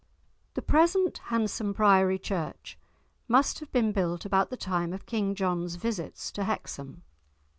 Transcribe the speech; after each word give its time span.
The 0.55 0.63
present 0.63 1.19
handsome 1.25 1.75
priory 1.75 2.17
church 2.17 2.75
must 3.27 3.59
have 3.59 3.71
been 3.71 3.91
built 3.91 4.25
about 4.25 4.49
the 4.49 4.57
time 4.57 4.93
of 4.93 5.05
King 5.05 5.35
John's 5.35 5.75
visits 5.75 6.31
to 6.31 6.43
Hexham. 6.43 7.03